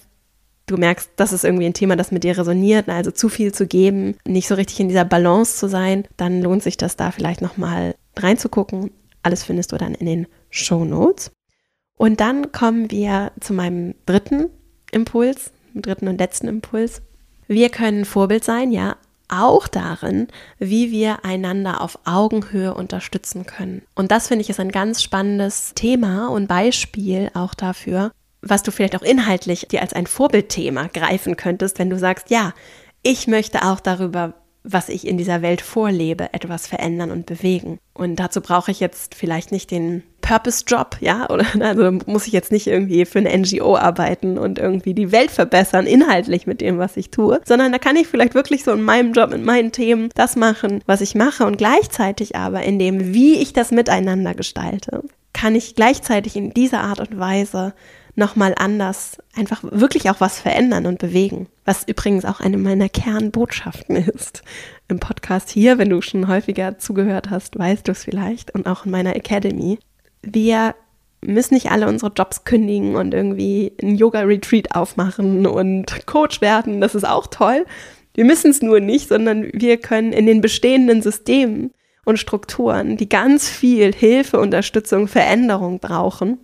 [0.68, 3.66] du merkst, das ist irgendwie ein Thema, das mit dir resoniert, also zu viel zu
[3.66, 7.42] geben, nicht so richtig in dieser Balance zu sein, dann lohnt sich das da vielleicht
[7.42, 8.92] nochmal reinzugucken.
[9.24, 11.32] Alles findest du dann in den Show Notes.
[11.98, 14.50] Und dann kommen wir zu meinem dritten
[14.92, 17.02] Impuls, dritten und letzten Impuls.
[17.48, 18.98] Wir können Vorbild sein, ja,
[19.30, 20.28] auch darin,
[20.58, 23.82] wie wir einander auf Augenhöhe unterstützen können.
[23.96, 28.71] Und das finde ich ist ein ganz spannendes Thema und Beispiel auch dafür, was du
[28.71, 32.54] vielleicht auch inhaltlich dir als ein Vorbildthema greifen könntest, wenn du sagst, ja,
[33.04, 37.80] ich möchte auch darüber, was ich in dieser Welt vorlebe, etwas verändern und bewegen.
[37.93, 42.52] Und dazu brauche ich jetzt vielleicht nicht den Purpose-Job, ja, oder also muss ich jetzt
[42.52, 46.97] nicht irgendwie für eine NGO arbeiten und irgendwie die Welt verbessern, inhaltlich mit dem, was
[46.97, 50.10] ich tue, sondern da kann ich vielleicht wirklich so in meinem Job, mit meinen Themen
[50.15, 55.04] das machen, was ich mache und gleichzeitig aber in dem, wie ich das miteinander gestalte,
[55.32, 57.73] kann ich gleichzeitig in dieser Art und Weise
[58.18, 61.48] nochmal anders einfach wirklich auch was verändern und bewegen.
[61.66, 64.42] Was übrigens auch eine meiner Kernbotschaften ist.
[64.88, 68.54] Im Podcast hier, wenn du schon häufiger zugehört hast, weißt du es vielleicht.
[68.56, 69.78] Und auch in meiner Academy.
[70.24, 70.74] Wir
[71.22, 76.82] müssen nicht alle unsere Jobs kündigen und irgendwie ein Yoga-Retreat aufmachen und Coach werden.
[76.82, 77.66] Das ist auch toll.
[78.16, 81.72] Wir müssen es nur nicht, sondern wir können in den bestehenden Systemen
[82.04, 86.40] und Strukturen, die ganz viel Hilfe, Unterstützung, Veränderung brauchen,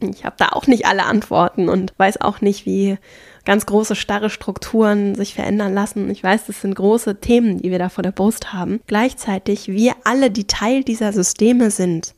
[0.00, 2.98] ich habe da auch nicht alle Antworten und weiß auch nicht, wie
[3.44, 6.10] ganz große, starre Strukturen sich verändern lassen.
[6.10, 8.80] Ich weiß, das sind große Themen, die wir da vor der Brust haben.
[8.86, 12.14] Gleichzeitig, wir alle, die Teil dieser Systeme sind,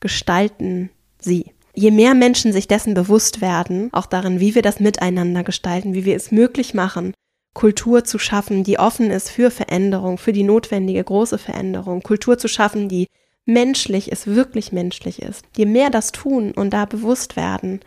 [0.00, 1.52] gestalten sie.
[1.74, 6.04] Je mehr Menschen sich dessen bewusst werden, auch darin, wie wir das miteinander gestalten, wie
[6.04, 7.12] wir es möglich machen,
[7.54, 12.48] Kultur zu schaffen, die offen ist für Veränderung, für die notwendige große Veränderung, Kultur zu
[12.48, 13.06] schaffen, die
[13.46, 15.44] menschlich ist, wirklich menschlich ist.
[15.56, 17.80] Je mehr das tun und da bewusst werden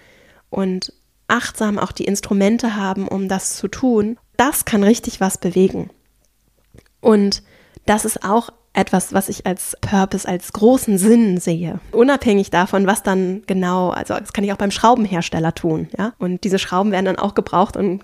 [0.49, 0.93] und
[1.27, 5.91] achtsam auch die Instrumente haben, um das zu tun, das kann richtig was bewegen.
[7.01, 7.43] Und
[7.85, 11.79] das ist auch etwas, was ich als Purpose, als großen Sinn sehe.
[11.91, 16.13] Unabhängig davon, was dann genau, also das kann ich auch beim Schraubenhersteller tun, ja.
[16.19, 18.03] Und diese Schrauben werden dann auch gebraucht und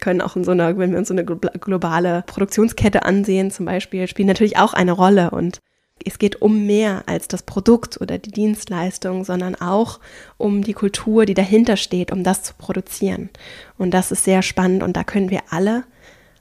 [0.00, 4.08] können auch in so einer, wenn wir uns so eine globale Produktionskette ansehen, zum Beispiel,
[4.08, 5.30] spielen natürlich auch eine Rolle.
[5.30, 5.60] Und
[6.04, 10.00] es geht um mehr als das Produkt oder die Dienstleistung, sondern auch
[10.36, 13.30] um die Kultur, die dahinter steht, um das zu produzieren.
[13.78, 15.84] Und das ist sehr spannend und da können wir alle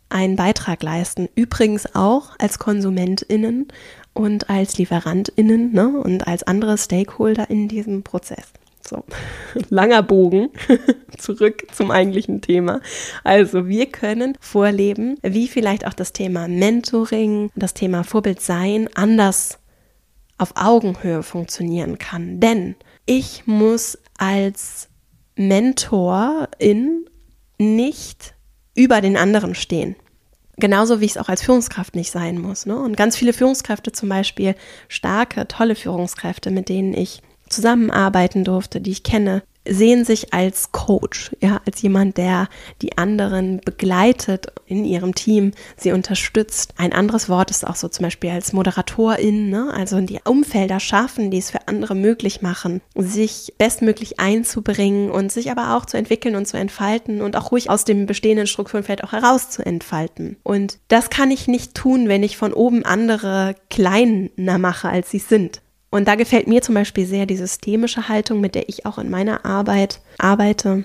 [0.09, 1.29] einen Beitrag leisten.
[1.35, 3.67] Übrigens auch als KonsumentInnen
[4.13, 8.53] und als LieferantInnen ne, und als andere Stakeholder in diesem Prozess.
[8.87, 9.03] So,
[9.69, 10.49] langer Bogen
[11.17, 12.81] zurück zum eigentlichen Thema.
[13.23, 19.59] Also wir können vorleben, wie vielleicht auch das Thema Mentoring, das Thema Vorbild sein anders
[20.37, 22.39] auf Augenhöhe funktionieren kann.
[22.39, 24.89] Denn ich muss als
[25.35, 27.05] Mentorin
[27.57, 28.35] nicht
[28.75, 29.95] über den anderen stehen.
[30.57, 32.65] Genauso wie ich es auch als Führungskraft nicht sein muss.
[32.65, 32.77] Ne?
[32.77, 34.55] Und ganz viele Führungskräfte, zum Beispiel
[34.87, 37.21] starke, tolle Führungskräfte, mit denen ich
[37.55, 42.47] zusammenarbeiten durfte, die ich kenne, sehen sich als Coach, ja, als jemand, der
[42.81, 46.73] die anderen begleitet in ihrem Team, sie unterstützt.
[46.77, 49.73] Ein anderes Wort ist auch so zum Beispiel als Moderatorin, ne?
[49.73, 55.51] also die Umfelder schaffen, die es für andere möglich machen, sich bestmöglich einzubringen und sich
[55.51, 59.03] aber auch zu entwickeln und zu entfalten und auch ruhig aus dem bestehenden Strukturen vielleicht
[59.03, 60.37] auch heraus zu entfalten.
[60.43, 65.19] Und das kann ich nicht tun, wenn ich von oben andere kleiner mache, als sie
[65.19, 65.61] sind.
[65.95, 69.09] Und da gefällt mir zum Beispiel sehr die systemische Haltung, mit der ich auch in
[69.09, 70.83] meiner Arbeit arbeite.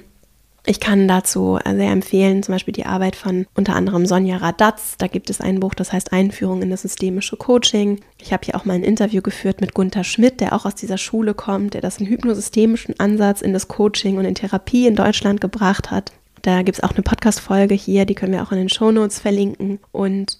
[0.64, 4.94] Ich kann dazu sehr empfehlen, zum Beispiel die Arbeit von unter anderem Sonja Radatz.
[4.98, 7.98] Da gibt es ein Buch, das heißt Einführung in das systemische Coaching.
[8.18, 10.96] Ich habe hier auch mal ein Interview geführt mit Gunther Schmidt, der auch aus dieser
[10.96, 15.40] Schule kommt, der das einen hypnosystemischen Ansatz in das Coaching und in Therapie in Deutschland
[15.40, 16.12] gebracht hat.
[16.42, 19.80] Da gibt es auch eine Podcast-Folge hier, die können wir auch in den Shownotes verlinken.
[19.90, 20.38] Und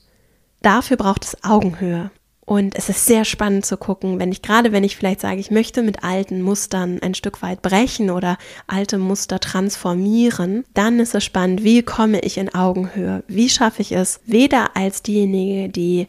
[0.63, 2.13] dafür braucht es Augenhöhe.
[2.51, 5.53] Und es ist sehr spannend zu gucken, wenn ich gerade, wenn ich vielleicht sage, ich
[5.53, 11.23] möchte mit alten Mustern ein Stück weit brechen oder alte Muster transformieren, dann ist es
[11.23, 13.23] spannend, wie komme ich in Augenhöhe?
[13.29, 16.09] Wie schaffe ich es, weder als diejenige, die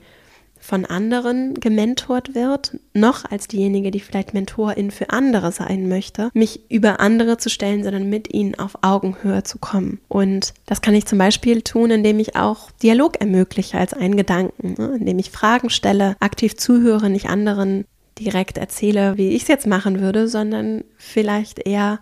[0.62, 6.72] von anderen gementort wird, noch als diejenige, die vielleicht Mentorin für andere sein möchte, mich
[6.72, 10.00] über andere zu stellen, sondern mit ihnen auf Augenhöhe zu kommen.
[10.08, 14.76] Und das kann ich zum Beispiel tun, indem ich auch Dialog ermögliche als einen Gedanken,
[14.78, 14.98] ne?
[15.00, 17.86] indem ich Fragen stelle, aktiv zuhöre, nicht anderen
[18.20, 22.00] direkt erzähle, wie ich es jetzt machen würde, sondern vielleicht eher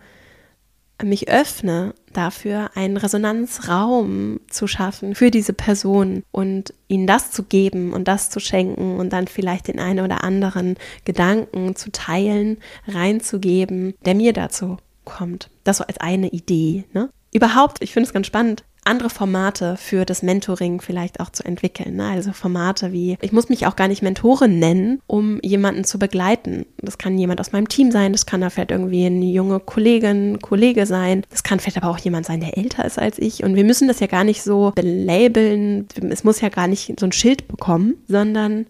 [1.01, 7.93] mich öffne dafür, einen Resonanzraum zu schaffen für diese Person und ihnen das zu geben
[7.93, 13.93] und das zu schenken und dann vielleicht den einen oder anderen Gedanken zu teilen, reinzugeben,
[14.05, 15.49] der mir dazu kommt.
[15.63, 16.85] Das so als eine Idee.
[16.93, 17.09] Ne?
[17.33, 21.97] Überhaupt, ich finde es ganz spannend, andere Formate für das Mentoring vielleicht auch zu entwickeln.
[21.97, 22.07] Ne?
[22.07, 26.65] Also Formate wie, ich muss mich auch gar nicht Mentorin nennen, um jemanden zu begleiten.
[26.77, 30.39] Das kann jemand aus meinem Team sein, das kann da vielleicht irgendwie eine junge Kollegin,
[30.41, 33.43] Kollege sein, das kann vielleicht aber auch jemand sein, der älter ist als ich.
[33.43, 37.05] Und wir müssen das ja gar nicht so belabeln, es muss ja gar nicht so
[37.05, 38.65] ein Schild bekommen, sondern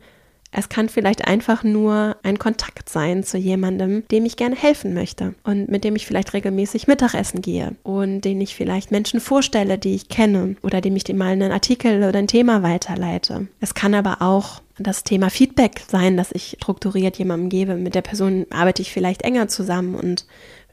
[0.52, 5.36] es kann vielleicht einfach nur ein Kontakt sein zu jemandem, dem ich gerne helfen möchte
[5.44, 9.96] und mit dem ich vielleicht regelmäßig Mittagessen gehe und den ich vielleicht Menschen vorstelle, die
[9.96, 13.48] ich kenne oder dem ich mal einen Artikel oder ein Thema weiterleite.
[13.60, 17.76] Es kann aber auch das Thema Feedback sein, dass ich strukturiert jemandem gebe.
[17.76, 20.26] Mit der Person arbeite ich vielleicht enger zusammen und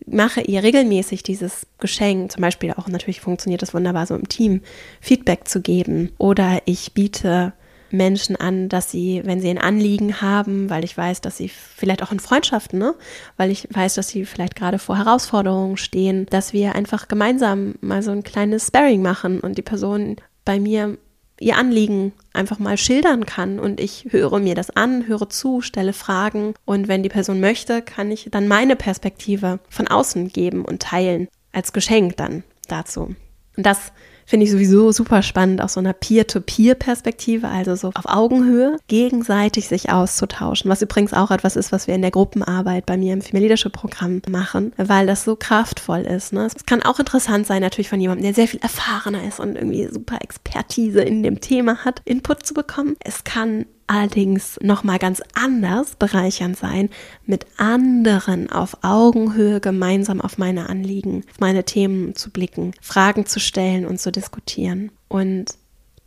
[0.07, 4.61] mache ihr regelmäßig dieses Geschenk, zum Beispiel auch natürlich funktioniert das wunderbar so im Team,
[5.01, 7.53] Feedback zu geben oder ich biete
[7.91, 12.03] Menschen an, dass sie, wenn sie ein Anliegen haben, weil ich weiß, dass sie vielleicht
[12.03, 12.95] auch in Freundschaften, ne,
[13.37, 18.03] weil ich weiß, dass sie vielleicht gerade vor Herausforderungen stehen, dass wir einfach gemeinsam mal
[18.03, 20.99] so ein kleines Sparring machen und die Person bei mir
[21.39, 25.93] ihr Anliegen einfach mal schildern kann und ich höre mir das an, höre zu, stelle
[25.93, 30.81] Fragen und wenn die Person möchte, kann ich dann meine Perspektive von außen geben und
[30.83, 33.15] teilen als Geschenk dann dazu.
[33.57, 33.93] Und das
[34.27, 39.91] Finde ich sowieso super spannend aus so einer Peer-to-Peer-Perspektive, also so auf Augenhöhe, gegenseitig sich
[39.91, 40.69] auszutauschen.
[40.69, 43.73] Was übrigens auch etwas ist, was wir in der Gruppenarbeit bei mir im Female Leadership
[43.73, 46.33] Programm machen, weil das so kraftvoll ist.
[46.33, 46.47] Ne?
[46.47, 49.87] Es kann auch interessant sein, natürlich von jemandem, der sehr viel erfahrener ist und irgendwie
[49.93, 52.97] super Expertise in dem Thema hat, Input zu bekommen.
[53.05, 56.91] Es kann allerdings nochmal ganz anders bereichernd sein,
[57.25, 63.41] mit anderen auf Augenhöhe gemeinsam auf meine Anliegen, auf meine Themen zu blicken, Fragen zu
[63.41, 64.91] stellen und zu diskutieren.
[65.09, 65.55] Und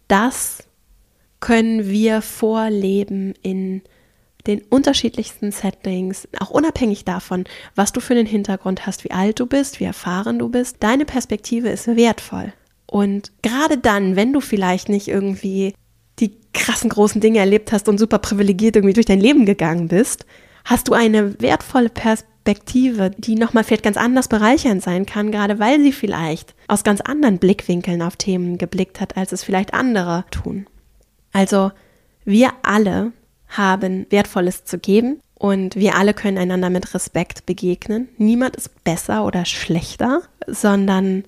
[0.08, 0.64] das
[1.40, 3.82] können wir vorleben in
[4.48, 7.44] den unterschiedlichsten Settings, auch unabhängig davon,
[7.76, 10.78] was du für einen Hintergrund hast, wie alt du bist, wie erfahren du bist.
[10.80, 12.54] Deine Perspektive ist wertvoll.
[12.86, 15.76] Und gerade dann, wenn du vielleicht nicht irgendwie
[16.54, 20.26] krassen großen Dinge erlebt hast und super privilegiert irgendwie durch dein Leben gegangen bist,
[20.66, 22.30] hast du eine wertvolle Perspektive
[23.18, 27.38] die nochmal vielleicht ganz anders bereichernd sein kann, gerade weil sie vielleicht aus ganz anderen
[27.38, 30.66] Blickwinkeln auf Themen geblickt hat, als es vielleicht andere tun.
[31.32, 31.72] Also
[32.26, 33.12] wir alle
[33.48, 38.10] haben Wertvolles zu geben und wir alle können einander mit Respekt begegnen.
[38.18, 41.24] Niemand ist besser oder schlechter, sondern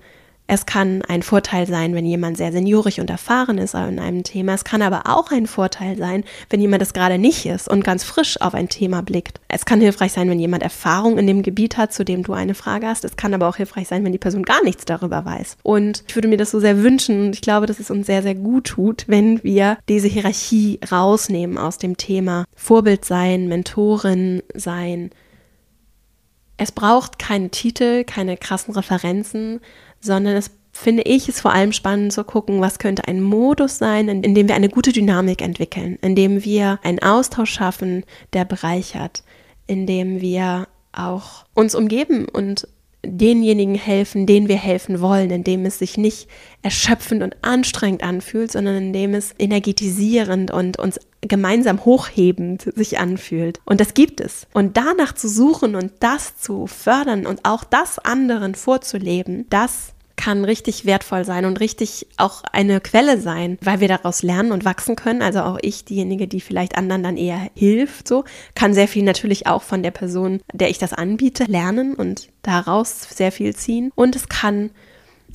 [0.54, 4.52] es kann ein Vorteil sein, wenn jemand sehr seniorig und erfahren ist in einem Thema.
[4.52, 8.04] Es kann aber auch ein Vorteil sein, wenn jemand es gerade nicht ist und ganz
[8.04, 9.40] frisch auf ein Thema blickt.
[9.48, 12.52] Es kann hilfreich sein, wenn jemand Erfahrung in dem Gebiet hat, zu dem du eine
[12.52, 13.06] Frage hast.
[13.06, 15.56] Es kann aber auch hilfreich sein, wenn die Person gar nichts darüber weiß.
[15.62, 18.22] Und ich würde mir das so sehr wünschen und ich glaube, dass es uns sehr,
[18.22, 25.12] sehr gut tut, wenn wir diese Hierarchie rausnehmen aus dem Thema Vorbild sein, Mentorin sein.
[26.58, 29.60] Es braucht keine Titel, keine krassen Referenzen,
[30.02, 34.08] sondern es finde ich es vor allem spannend zu gucken, was könnte ein Modus sein,
[34.08, 38.44] in, in dem wir eine gute Dynamik entwickeln, in dem wir einen Austausch schaffen, der
[38.44, 39.22] bereichert,
[39.66, 42.66] in dem wir auch uns umgeben und
[43.04, 46.28] denjenigen helfen, denen wir helfen wollen, indem es sich nicht
[46.62, 53.60] erschöpfend und anstrengend anfühlt, sondern indem es energetisierend und uns gemeinsam hochhebend sich anfühlt.
[53.64, 54.46] Und das gibt es.
[54.52, 60.44] Und danach zu suchen und das zu fördern und auch das anderen vorzuleben, das kann
[60.44, 64.96] richtig wertvoll sein und richtig auch eine Quelle sein, weil wir daraus lernen und wachsen
[64.96, 65.22] können.
[65.22, 69.46] Also auch ich, diejenige, die vielleicht anderen dann eher hilft, so kann sehr viel natürlich
[69.46, 73.90] auch von der Person, der ich das anbiete, lernen und daraus sehr viel ziehen.
[73.94, 74.70] Und es kann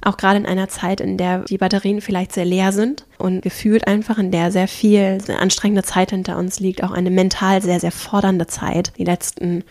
[0.01, 3.87] auch gerade in einer Zeit, in der die Batterien vielleicht sehr leer sind und gefühlt
[3.87, 7.79] einfach in der sehr viel sehr anstrengende Zeit hinter uns liegt, auch eine mental sehr,
[7.79, 8.93] sehr fordernde Zeit.
[8.97, 9.63] Die letzten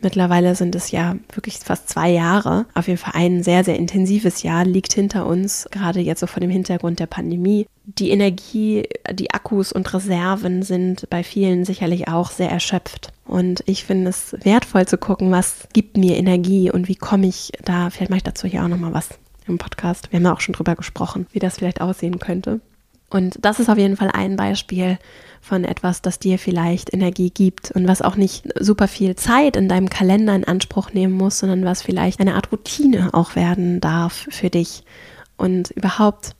[0.00, 2.66] Mittlerweile sind es ja wirklich fast zwei Jahre.
[2.74, 6.40] Auf jeden Fall ein sehr, sehr intensives Jahr liegt hinter uns, gerade jetzt so vor
[6.40, 7.66] dem Hintergrund der Pandemie.
[7.84, 13.12] Die Energie, die Akkus und Reserven sind bei vielen sicherlich auch sehr erschöpft.
[13.26, 17.52] Und ich finde es wertvoll zu gucken, was gibt mir Energie und wie komme ich
[17.64, 19.08] da, vielleicht mache ich dazu hier auch nochmal was
[19.46, 20.12] im Podcast.
[20.12, 22.60] Wir haben ja auch schon drüber gesprochen, wie das vielleicht aussehen könnte.
[23.10, 24.98] Und das ist auf jeden Fall ein Beispiel
[25.40, 29.68] von etwas, das dir vielleicht Energie gibt und was auch nicht super viel Zeit in
[29.68, 34.26] deinem Kalender in Anspruch nehmen muss, sondern was vielleicht eine Art Routine auch werden darf
[34.30, 34.84] für dich.
[35.36, 36.34] Und überhaupt,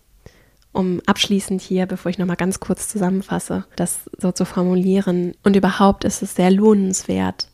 [0.72, 6.04] um abschließend hier, bevor ich nochmal ganz kurz zusammenfasse, das so zu formulieren, und überhaupt
[6.04, 7.48] ist es sehr lohnenswert,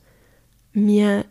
[0.72, 1.24] mir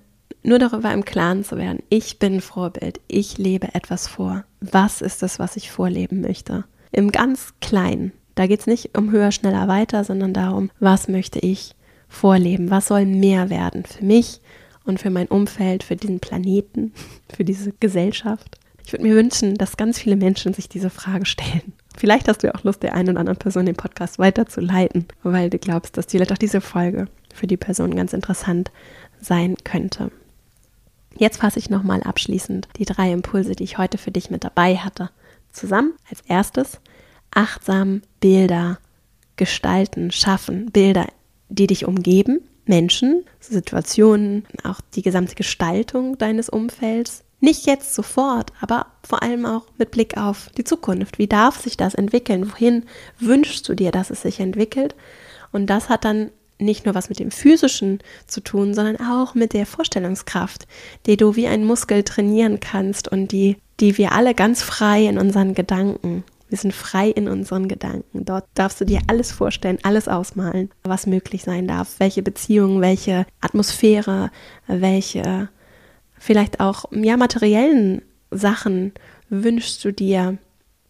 [0.44, 4.44] nur darüber im Klaren zu werden, ich bin Vorbild, ich lebe etwas vor.
[4.60, 6.66] Was ist es, was ich vorleben möchte?
[6.92, 8.12] Im ganz Kleinen.
[8.36, 11.76] Da geht es nicht um höher, schneller, weiter, sondern darum, was möchte ich
[12.08, 12.70] vorleben?
[12.72, 14.40] Was soll mehr werden für mich
[14.86, 16.94] und für mein Umfeld, für diesen Planeten,
[17.36, 18.60] für diese Gesellschaft?
[18.86, 21.74] Ich würde mir wünschen, dass ganz viele Menschen sich diese Frage stellen.
[21.96, 25.50] Vielleicht hast du ja auch Lust, der einen oder anderen Person den Podcast weiterzuleiten, weil
[25.50, 28.72] du glaubst, dass vielleicht auch diese Folge für die Person ganz interessant
[29.22, 30.12] sein könnte.
[31.16, 34.78] Jetzt fasse ich nochmal abschließend die drei Impulse, die ich heute für dich mit dabei
[34.78, 35.12] hatte,
[35.52, 35.94] zusammen.
[36.10, 36.80] Als erstes,
[37.36, 38.80] achtsam Bilder
[39.36, 41.08] gestalten, schaffen, Bilder,
[41.50, 47.24] die dich umgeben, Menschen, Situationen, auch die gesamte Gestaltung deines Umfelds.
[47.40, 51.20] Nicht jetzt sofort, aber vor allem auch mit Blick auf die Zukunft.
[51.20, 52.50] Wie darf sich das entwickeln?
[52.52, 52.86] Wohin
[53.20, 54.96] wünschst du dir, dass es sich entwickelt?
[55.52, 59.52] Und das hat dann nicht nur was mit dem physischen zu tun, sondern auch mit
[59.52, 60.68] der Vorstellungskraft,
[61.06, 65.18] die du wie ein Muskel trainieren kannst und die, die wir alle ganz frei in
[65.18, 68.26] unseren Gedanken wir sind frei in unseren Gedanken.
[68.26, 71.96] Dort darfst du dir alles vorstellen, alles ausmalen, was möglich sein darf.
[71.98, 74.30] Welche Beziehungen, welche Atmosphäre,
[74.68, 75.50] welche
[76.20, 78.92] vielleicht auch ja, materiellen Sachen
[79.30, 80.38] wünschst du dir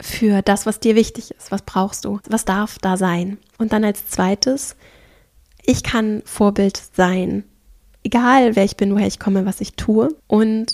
[0.01, 1.49] für das, was dir wichtig ist?
[1.49, 2.19] Was brauchst du?
[2.27, 3.37] Was darf da sein?
[3.57, 4.75] Und dann als zweites,
[5.63, 7.45] ich kann Vorbild sein.
[8.03, 10.13] Egal wer ich bin, woher ich komme, was ich tue.
[10.27, 10.73] Und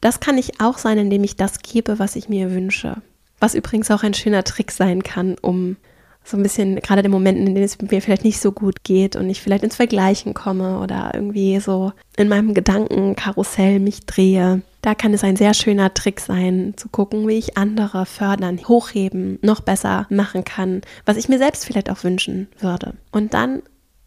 [0.00, 3.02] das kann ich auch sein, indem ich das gebe, was ich mir wünsche.
[3.42, 5.76] Was übrigens auch ein schöner Trick sein kann, um
[6.22, 9.16] so ein bisschen, gerade den Momenten, in denen es mir vielleicht nicht so gut geht
[9.16, 14.62] und ich vielleicht ins Vergleichen komme oder irgendwie so in meinem Gedankenkarussell mich drehe.
[14.80, 19.40] Da kann es ein sehr schöner Trick sein, zu gucken, wie ich andere fördern, hochheben,
[19.42, 22.94] noch besser machen kann, was ich mir selbst vielleicht auch wünschen würde.
[23.10, 23.62] Und dann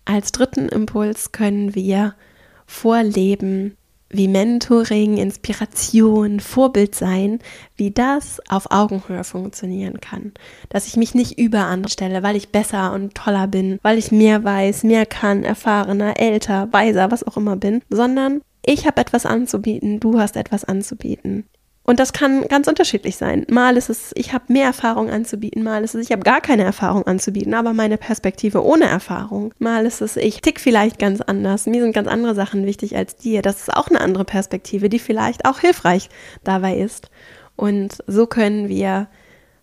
[0.06, 2.16] als dritten Impuls können wir
[2.68, 3.76] vorleben,
[4.10, 7.40] wie Mentoring, Inspiration, Vorbild sein,
[7.76, 10.34] wie das auf Augenhöhe funktionieren kann.
[10.70, 14.12] Dass ich mich nicht über andere stelle, weil ich besser und toller bin, weil ich
[14.12, 19.26] mehr weiß, mehr kann, erfahrener, älter, weiser, was auch immer bin, sondern ich habe etwas
[19.26, 21.46] anzubieten, du hast etwas anzubieten.
[21.86, 23.46] Und das kann ganz unterschiedlich sein.
[23.50, 26.64] Mal ist es, ich habe mehr Erfahrung anzubieten, mal ist es, ich habe gar keine
[26.64, 29.54] Erfahrung anzubieten, aber meine Perspektive ohne Erfahrung.
[29.60, 33.16] Mal ist es, ich tick vielleicht ganz anders, mir sind ganz andere Sachen wichtig als
[33.16, 33.44] dir.
[33.44, 36.10] Das ist auch eine andere Perspektive, die vielleicht auch hilfreich
[36.44, 37.12] dabei ist.
[37.56, 39.08] Und so können wir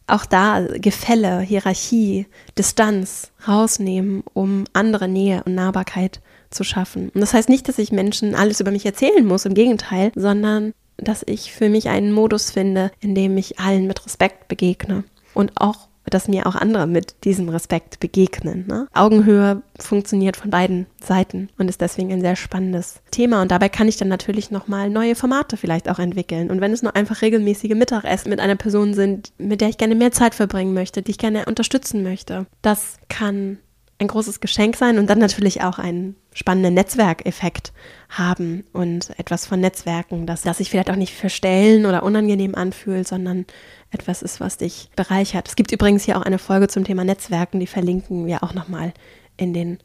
[0.06, 6.20] auch da Gefälle, Hierarchie, Distanz rausnehmen, um andere Nähe und Nahbarkeit
[6.50, 7.10] zu schaffen.
[7.14, 10.74] Und das heißt nicht, dass ich Menschen alles über mich erzählen muss, im Gegenteil, sondern
[10.96, 15.52] dass ich für mich einen Modus finde, in dem ich allen mit Respekt begegne und
[15.56, 18.66] auch dass mir auch andere mit diesem Respekt begegnen.
[18.66, 18.88] Ne?
[18.92, 23.42] Augenhöhe funktioniert von beiden Seiten und ist deswegen ein sehr spannendes Thema.
[23.42, 26.50] Und dabei kann ich dann natürlich nochmal neue Formate vielleicht auch entwickeln.
[26.50, 29.94] Und wenn es nur einfach regelmäßige Mittagessen mit einer Person sind, mit der ich gerne
[29.94, 33.58] mehr Zeit verbringen möchte, die ich gerne unterstützen möchte, das kann
[34.02, 37.72] ein großes Geschenk sein und dann natürlich auch einen spannenden Netzwerkeffekt
[38.10, 43.08] haben und etwas von Netzwerken, das, das sich vielleicht auch nicht verstellen oder unangenehm anfühlt,
[43.08, 43.46] sondern
[43.90, 45.48] etwas ist, was dich bereichert.
[45.48, 48.92] Es gibt übrigens hier auch eine Folge zum Thema Netzwerken, die verlinken wir auch nochmal
[49.36, 49.78] in den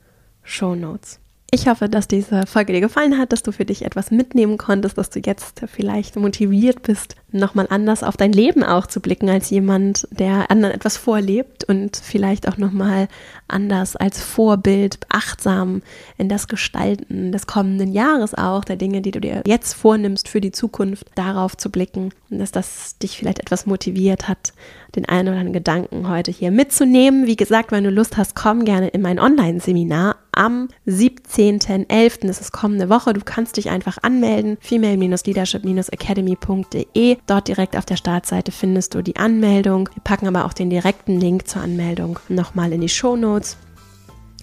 [0.44, 1.20] Show Notes.
[1.60, 4.96] Ich hoffe, dass diese Folge dir gefallen hat, dass du für dich etwas mitnehmen konntest,
[4.96, 9.50] dass du jetzt vielleicht motiviert bist, nochmal anders auf dein Leben auch zu blicken als
[9.50, 13.08] jemand, der anderen etwas vorlebt und vielleicht auch nochmal
[13.48, 15.82] anders als Vorbild achtsam
[16.20, 20.42] in das Gestalten des kommenden Jahres auch, der Dinge, die du dir jetzt vornimmst für
[20.42, 24.54] die Zukunft, darauf zu blicken und dass das dich vielleicht etwas motiviert hat,
[24.96, 27.26] den einen oder anderen Gedanken heute hier mitzunehmen.
[27.28, 32.28] Wie gesagt, wenn du Lust hast, komm gerne in mein Online-Seminar am 17.11.
[32.28, 33.14] Das ist kommende Woche.
[33.14, 34.58] Du kannst dich einfach anmelden.
[34.62, 37.18] female-leadership-academy.de.
[37.26, 39.90] Dort direkt auf der Startseite findest du die Anmeldung.
[39.94, 43.58] Wir packen aber auch den direkten Link zur Anmeldung nochmal in die Show Notes.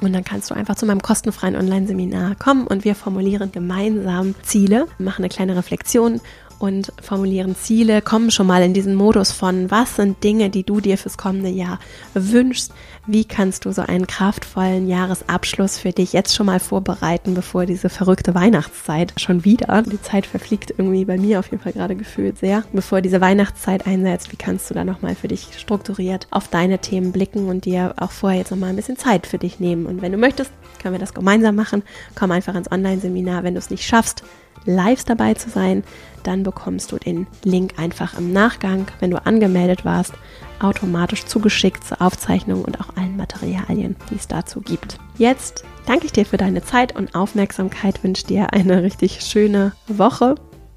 [0.01, 4.87] Und dann kannst du einfach zu meinem kostenfreien Online-Seminar kommen und wir formulieren gemeinsam Ziele,
[4.99, 6.21] machen eine kleine Reflexion
[6.65, 10.81] und formulieren Ziele, kommen schon mal in diesen Modus von, was sind Dinge, die du
[10.81, 11.79] dir fürs kommende Jahr
[12.15, 12.73] wünschst,
[13.07, 17.91] wie kannst du so einen kraftvollen Jahresabschluss für dich jetzt schon mal vorbereiten, bevor diese
[17.91, 22.39] verrückte Weihnachtszeit schon wieder, die Zeit verfliegt irgendwie bei mir auf jeden Fall gerade gefühlt
[22.39, 26.79] sehr, bevor diese Weihnachtszeit einsetzt, wie kannst du da nochmal für dich strukturiert auf deine
[26.79, 29.85] Themen blicken und dir auch vorher jetzt nochmal ein bisschen Zeit für dich nehmen.
[29.85, 30.51] Und wenn du möchtest,
[30.81, 31.83] können wir das gemeinsam machen.
[32.15, 34.25] Komm einfach ins Online-Seminar, wenn du es nicht schaffst,
[34.65, 35.85] live dabei zu sein,
[36.27, 40.15] dann bekommst du den Link einfach im Nachgang, wenn du angemeldet warst,
[40.61, 44.99] automatisch zugeschickt zur Aufzeichnung und auch allen Materialien, die es dazu gibt.
[45.19, 50.35] Jetzt danke ich dir für deine Zeit und Aufmerksamkeit, wünsche dir eine richtig schöne Woche.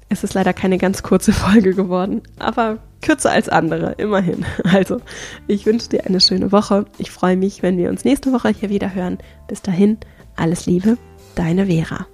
[0.08, 4.44] Es ist leider keine ganz kurze Folge geworden, aber kürzer als andere, immerhin.
[4.64, 5.00] Also,
[5.46, 6.84] ich wünsche dir eine schöne Woche.
[6.98, 9.18] Ich freue mich, wenn wir uns nächste Woche hier wieder hören.
[9.48, 9.98] Bis dahin,
[10.36, 10.98] alles Liebe,
[11.34, 12.06] deine Vera.